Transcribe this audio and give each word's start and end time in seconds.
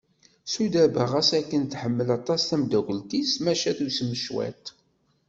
Sudaba 0.51 1.03
ɣas 1.11 1.29
akken 1.39 1.63
tḥemmel 1.65 2.09
aṭas 2.17 2.41
tameddakelt-is 2.49 3.31
maca 3.43 3.71
tusem 3.77 4.11
cwiṭ. 4.23 4.65